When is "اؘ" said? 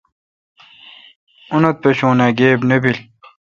2.25-2.29